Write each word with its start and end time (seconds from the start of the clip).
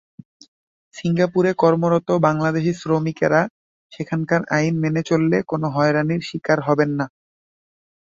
সিঙ্গাপুরে 0.95 1.51
কর্মরত 1.61 2.07
বাংলাদেশি 2.25 2.71
শ্রমিকেরা 2.75 3.41
সেখানকার 3.91 4.41
আইন 4.57 4.73
মেনে 4.83 5.01
চললে 5.09 5.37
কোনো 5.47 5.67
হয়রানির 5.75 6.21
শিকার 6.29 6.59
হবেন 6.67 6.89
না। 6.99 7.05